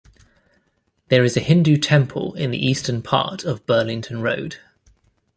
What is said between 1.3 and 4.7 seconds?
a Hindu Temple in the Eastern part of Burlington Road.